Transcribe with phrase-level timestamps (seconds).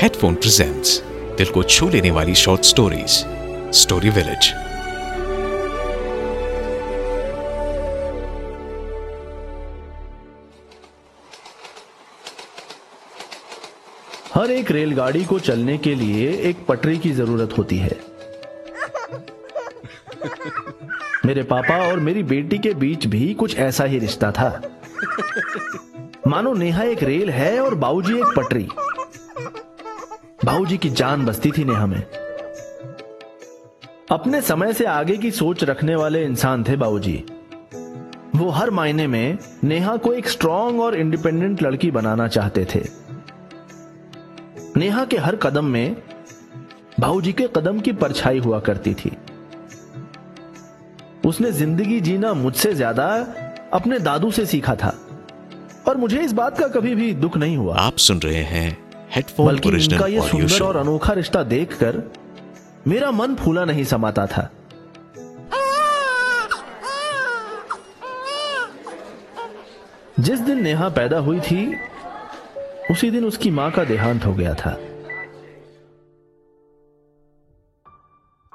[0.00, 0.90] Headphone presents
[1.38, 3.14] दिल को छू लेने वाली शॉर्ट स्टोरीज
[3.74, 4.50] स्टोरी विलेज
[14.34, 17.96] हर एक रेलगाड़ी को चलने के लिए एक पटरी की ज़रूरत होती है।
[21.26, 24.50] मेरे पापा और मेरी बेटी के बीच भी कुछ ऐसा ही रिश्ता था।
[26.26, 28.68] मानो नेहा एक रेल है और बाबूजी एक पटरी।
[30.48, 32.02] बाबूजी की जान बसती थी नेहा में।
[34.12, 37.16] अपने समय से आगे की सोच रखने वाले इंसान थे बाबूजी।
[38.36, 42.82] वो हर मायने में नेहा को एक स्ट्रांग और इंडिपेंडेंट लड़की बनाना चाहते थे।
[44.76, 45.96] नेहा के हर कदम में
[47.00, 49.16] भाऊजी के कदम की परछाई हुआ करती थी।
[51.26, 53.12] उसने ज़िंदगी जीना मुझसे ज़्यादा
[53.72, 54.94] अपने दादू से सीखा था।
[55.88, 59.46] और मुझे इस बात का कभी भी दुख नहीं हुआ। आप सुन रहे हैं हेडफोन
[59.46, 62.02] बल्कि इनका ये सुंदर और अनोखा रिश्ता देखकर
[62.86, 64.50] मेरा मन फूला नहीं समाता था।
[70.20, 71.74] जिस दिन नेहा पैदा हुई थी
[72.90, 74.70] उसी दिन उसकी माँ का देहांत हो गया था।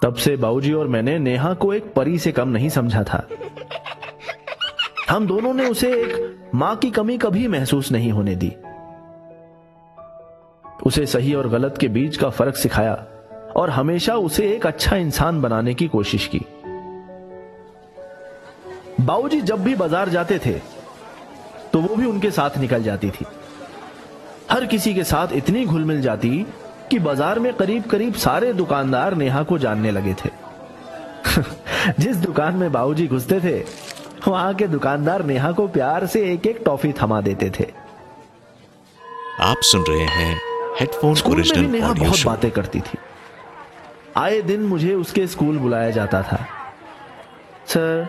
[0.02, 3.28] तब से बाबूजी और मैंने नेहा को एक परी से कम नहीं समझा था।
[5.10, 8.52] हम दोनों ने उसे एक माँ की कमी कभी महसूस नहीं होने दी।
[10.82, 12.94] उसे सही और गलत के बीच का फ़र्क सिखाया
[13.56, 16.42] और हमेशा उसे एक अच्छा इंसान बनाने की कोशिश की।
[19.02, 20.54] बाबूजी जब भी बाज़ार जाते थे
[21.74, 23.26] तो वो भी उनके साथ निकल जाती थी।
[24.52, 26.46] हर किसी के साथ इतनी घुल मिल जाती
[26.92, 30.30] कि बाज़ार में करीब करीब सारे दुकानदार नेहा को जानने लगे थे।
[32.00, 33.60] जिस दुकान में बाबूजी घुसते थे,
[34.28, 37.72] वहाँ के दुकानदार नेहा को प्यार से एक एक टॉफी थमा देते थे।
[39.42, 42.98] आप सुन रहे हैं हेडफोन स्कूल में भी ओरिजिनल नेहा ऑडियो बहुत बातें करती थी।
[44.18, 46.46] आए दिन मुझे उसके स्कूल बुलाया जाता था।
[47.68, 48.08] सर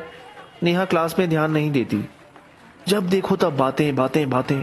[0.62, 2.05] नेहा क्लास में ध्यान नहीं देती।
[2.88, 4.62] जब देखो तब बातें बातें बातें।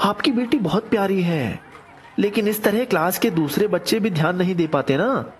[0.00, 1.60] आपकी बेटी बहुत प्यारी है
[2.18, 5.32] लेकिन इस तरह क्लास के दूसरे बच्चे भी ध्यान नहीं दे पाते ना।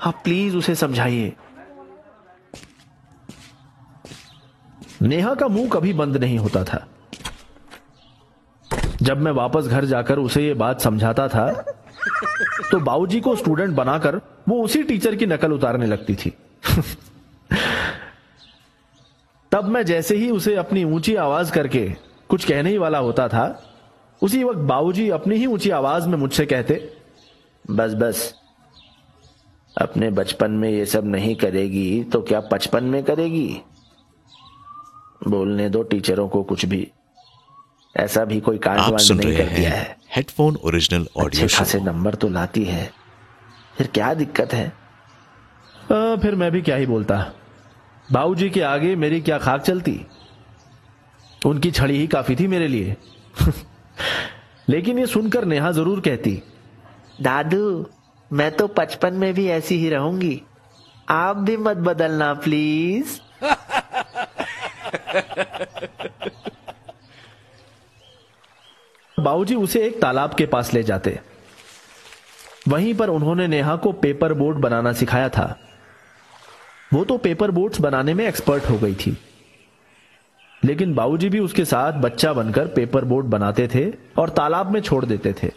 [0.00, 1.32] आप प्लीज़ उसे समझाइए।
[5.02, 6.86] नेहा का मुँह कभी बंद नहीं होता था।
[9.02, 11.50] जब मैं वापस घर जाकर उसे ये बात समझाता था
[12.70, 16.32] तो बाबूजी को स्टूडेंट बनाकर वो उसी टीचर की नकल उतारने लगती थी।
[19.52, 21.88] तब मैं जैसे ही उसे अपनी ऊँची आवाज़ करके
[22.28, 23.62] कुछ कहने ही वाला होता था,
[24.22, 26.92] उसी वक्त बाबूजी अपनी ही ऊँची आवाज़ में मुझसे कहते,
[27.64, 28.34] बस बस,
[29.76, 33.60] अपने बचपन में ये सब नहीं करेगी तो क्या पचपन में करेगी?
[35.28, 36.86] बोलने दो टीचरों को कुछ भी।
[37.96, 41.44] ऐसा भी कोई कांड आप सुन नहीं रहे कर दिया हैं है। हेडफोन ओरिजिनल ऑडियो
[41.44, 42.92] अच्छे खासे नंबर तो लाती है।
[43.78, 44.72] फिर क्या दिक्कत है?
[45.92, 47.32] आ, फिर मैं भी क्या ही बोलता।
[48.12, 50.06] बाबूजी के आगे मेरी क्या खाक चलती?
[51.46, 52.96] उनकी छड़ी ही काफ़ी थी मेरे लिए।
[54.68, 56.42] लेकिन ये सुनकर नेहा ज़रूर कहती
[57.22, 57.86] दादू
[58.32, 60.42] मैं तो बचपन में भी ऐसी ही रहूँगी।
[61.08, 63.20] आप भी मत बदलना प्लीज़
[69.20, 71.20] बाबूजी उसे एक तालाब के पास ले जाते।
[72.68, 75.60] वहीं पर उन्होंने नेहा को पेपर बोट बनाना सिखाया था।
[76.92, 79.18] वो तो पेपर बोट्स बनाने में एक्सपर्ट हो गई थी।
[80.64, 85.04] लेकिन बाबूजी भी उसके साथ बच्चा बनकर पेपर बोट बनाते थे और तालाब में छोड़
[85.04, 85.50] देते थे।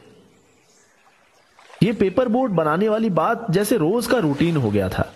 [1.84, 5.14] ये पेपर बोट बनाने वाली बात जैसे रोज का रूटीन हो गया था।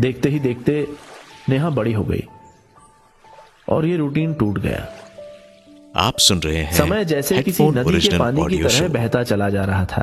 [0.00, 0.88] देखते ही देखते
[1.48, 2.24] नेहा बड़ी हो गई
[3.68, 4.97] और ये रूटीन टूट गया।
[5.96, 9.64] आप सुन रहे हैं समय जैसे किसी नदी के पानी की तरह बहता चला जा
[9.64, 10.02] रहा था।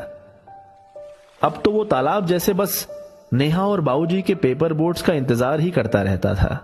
[1.43, 2.87] अब तो वो तालाब जैसे बस
[3.33, 6.55] नेहा और बाबूजी के पेपर बोट्स का इंतज़ार ही करता रहता था।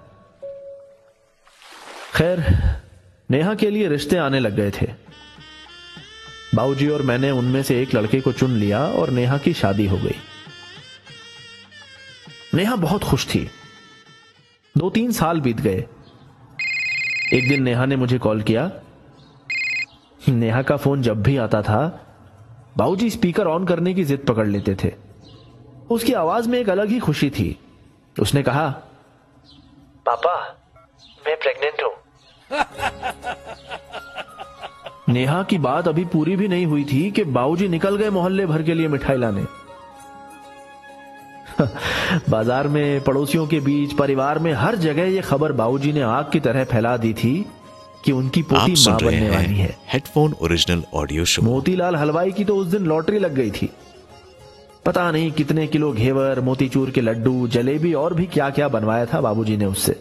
[2.15, 2.43] खैर
[3.29, 4.87] नेहा के लिए रिश्ते आने लग गए थे।
[6.55, 9.97] बाबूजी और मैंने उनमें से एक लड़के को चुन लिया और नेहा की शादी हो
[9.97, 10.15] गई।
[12.53, 13.49] नेहा बहुत खुश थी।
[14.77, 15.85] दो तीन साल बीत गए।
[17.33, 18.71] एक दिन नेहा ने मुझे कॉल किया।
[20.29, 22.07] नेहा का फ़ोन जब भी आता था
[22.77, 24.93] बाबूजी स्पीकर ऑन करने की जिद पकड़ लेते थे।
[25.89, 27.59] उसकी आवाज़ में एक अलग ही खुशी थी।
[28.19, 28.69] उसने कहा
[30.05, 30.57] पापा
[31.27, 31.91] मैं प्रेग्नेंट हूँ।
[35.09, 38.63] नेहा की बात अभी पूरी भी नहीं हुई थी कि बाबूजी निकल गए मोहल्ले भर
[38.63, 39.45] के लिए मिठाई लाने।
[42.29, 46.39] बाज़ार में पड़ोसियों के बीच परिवार में हर जगह यह खबर बाबूजी ने आग की
[46.39, 47.45] तरह फैला दी थी।
[48.05, 52.55] कि उनकी पोती माँ बनने वाली है। Headphone original audio show Motilal Halwai की तो
[52.55, 53.69] उस दिन लॉटरी लग गई थी।
[54.85, 59.21] पता नहीं कितने किलो घेवर मोतीचूर के लड्डू जलेबी और भी क्या क्या बनवाया था
[59.21, 59.99] बाबूजी ने उससे।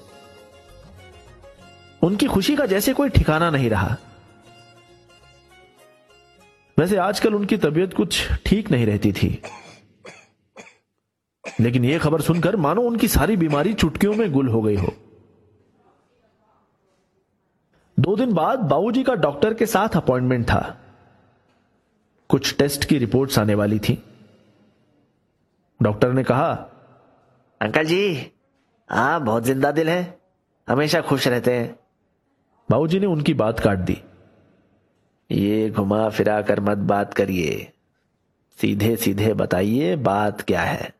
[2.02, 3.96] उनकी खुशी का जैसे कोई ठिकाना नहीं रहा।
[6.78, 9.42] वैसे आजकल उनकी तबीयत कुछ ठीक नहीं रहती थी।
[11.60, 14.92] लेकिन यह खबर सुनकर मानो उनकी सारी बीमारी चुटकियों में गुल हो गई हो।
[18.00, 20.78] दो दिन बाद बाबूजी का डॉक्टर के साथ अपॉइंटमेंट था।
[22.28, 24.04] कुछ टेस्ट की रिपोर्ट्स आने वाली थी।
[25.82, 26.52] डॉक्टर ने कहा
[27.62, 28.32] अंकल जी
[28.90, 30.18] आप बहुत ज़िंदा दिल हैं।
[30.68, 31.78] हमेशा खुश रहते हैं।
[32.70, 34.02] बाबूजी ने उनकी बात काट दी।
[35.30, 37.72] ये घुमा फिरा कर मत बात करिए।
[38.58, 40.94] सीधे सीधे बताइए बात क्या है।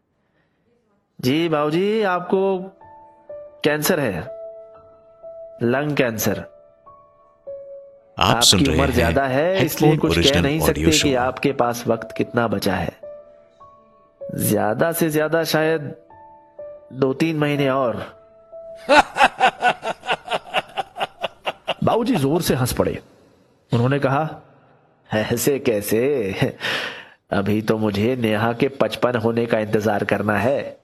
[1.21, 2.59] जी बाबूजी आपको
[3.65, 4.21] कैंसर है।
[5.63, 6.50] Lung cancer.
[8.21, 11.85] आप सुन आपकी रहे उम्र ज़्यादा है इसलिए कुछ कह नहीं सकते कि आपके पास
[11.87, 13.01] वक्त कितना बचा है।
[14.37, 15.95] ज़्यादा से ज़्यादा शायद
[16.93, 18.17] दो तीन महीने और।
[21.85, 22.99] बाबूजी ज़ोर से हंस पड़े।
[23.73, 24.41] उन्होंने कहा
[25.15, 26.53] ऐसे कैसे?
[27.33, 30.79] अभी तो मुझे नेहा के पचपन होने का इंतज़ार करना है।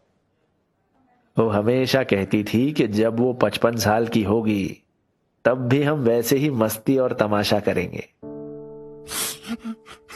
[1.39, 4.83] वो हमेशा कहती थी कि जब वो पचपन साल की होगी
[5.47, 8.09] तब भी हम वैसे ही मस्ती और तमाशा करेंगे।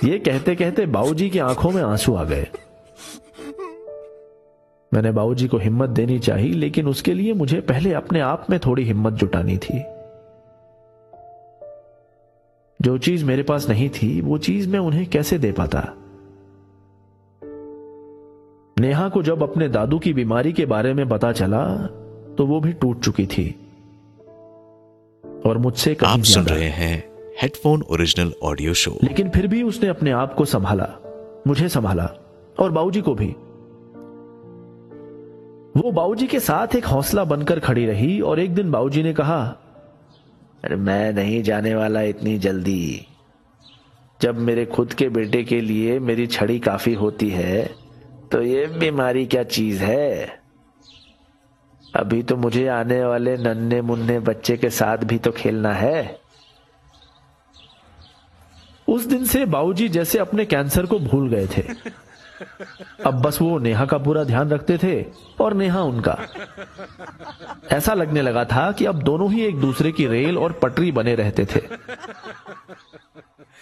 [0.04, 2.46] ये कहते कहते बाबूजी की आँखों में आँसू आ गए।
[4.94, 8.84] मैंने बाबूजी को हिम्मत देनी चाहिए, लेकिन उसके लिए मुझे पहले अपने आप में थोड़ी
[8.84, 9.82] हिम्मत जुटानी थी।
[12.82, 15.94] जो चीज़ मेरे पास नहीं थी, वो चीज़ मैं उन्हें कैसे दे पाता?
[18.78, 21.76] नेहा को जब अपने दादू की बीमारी के बारे में पता चला
[22.38, 23.69] तो वो भी टूट चुकी थी।
[25.46, 27.10] और मुझसे आप सुन रहे हैं
[27.42, 30.88] हेडफोन ओरिजिनल ऑडियो शो लेकिन फिर भी उसने अपने आप को संभाला
[31.46, 32.14] मुझे संभाला
[32.58, 33.26] और बाबूजी को भी।
[35.80, 39.56] वो बाबूजी के साथ एक हौसला बनकर खड़ी रही और एक दिन बाबूजी ने कहा
[40.64, 43.06] अरे मैं नहीं जाने वाला इतनी जल्दी।
[44.22, 47.70] जब मेरे खुद के बेटे के लिए मेरी छड़ी काफ़ी होती है
[48.32, 50.39] तो ये बीमारी क्या चीज़ है?
[51.96, 56.20] अभी तो मुझे आने वाले नन्हे मुन्ने बच्चे के साथ भी तो खेलना है।
[58.88, 61.62] उस दिन से बाबूजी जैसे अपने कैंसर को भूल गए थे।
[63.06, 65.04] अब बस वो नेहा का पूरा ध्यान रखते थे
[65.40, 66.18] और नेहा उनका।
[67.72, 71.14] ऐसा लगने लगा था कि अब दोनों ही एक दूसरे की रेल और पटरी बने
[71.14, 71.60] रहते थे।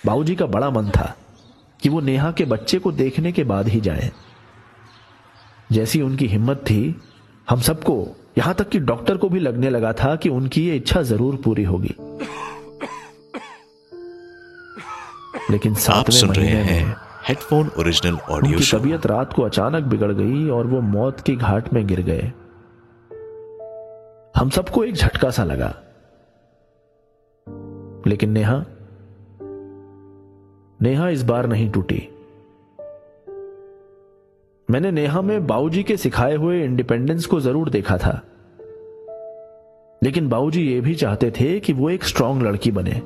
[0.07, 1.17] बाबूजी का बड़ा मन था
[1.83, 4.11] कि वो नेहा के बच्चे को देखने के बाद ही जाए।
[5.73, 7.01] जैसी उनकी हिम्मत थी,
[7.51, 11.03] हम सबको यहाँ तक कि डॉक्टर को भी लगने लगा था कि उनकी ये इच्छा
[11.03, 11.95] ज़रूर पूरी होगी।
[15.51, 16.97] लेकिन आप सुन रहे हैं
[17.29, 21.73] हेडफोन ओरिजिनल ऑडियो उनकी तबीयत रात को अचानक बिगड़ गई और वो मौत की घाट
[21.73, 22.33] में गिर गए।
[24.37, 25.75] हम सबको एक झटका सा लगा।
[28.07, 28.65] लेकिन नेहा
[30.81, 32.09] नेहा इस बार नहीं टूटी।
[34.69, 38.21] मैंने नेहा में बाबूजी के सिखाए हुए इंडिपेंडेंस को ज़रूर देखा था।
[40.03, 43.01] लेकिन बाबूजी ये भी चाहते थे कि वो एक स्ट्रांग लड़की बने।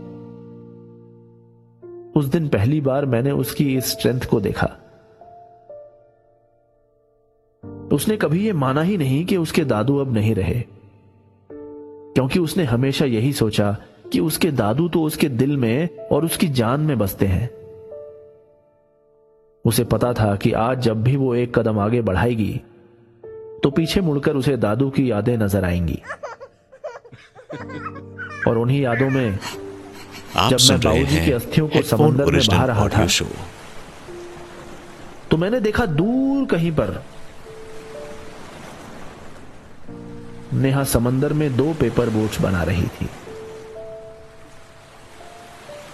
[2.21, 4.67] उस दिन पहली बार मैंने उसकी इस स्ट्रेंथ को देखा।
[7.93, 10.63] उसने कभी यह माना ही नहीं कि उसके दादू अब नहीं रहे।
[12.15, 13.77] क्योंकि उसने हमेशा यही सोचा
[14.13, 17.51] कि उसके दादू तो उसके दिल में और उसकी जान में बसते हैं।
[19.65, 22.61] उसे पता था कि आज जब भी वो एक कदम आगे बढ़ाएगी
[23.63, 26.03] तो पीछे मुड़कर उसे दादू की यादें नज़र आएँगी।
[27.53, 29.39] और उन्हीं यादों में
[30.37, 33.07] आप जब मैं बाबूजी की अस्थियों को समंदर में बहा रहा था।
[35.31, 37.03] तो मैंने देखा दूर कहीं पर
[40.53, 43.09] नेहा समंदर में दो पेपर बोट्स बना रही थी।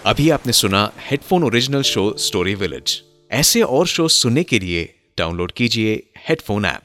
[0.06, 3.02] अभी आपने सुना headphone original show story village.
[3.32, 6.82] ऐसे और शो सुनने के लिए डाउनलोड कीजिए हेडफोन ऐप।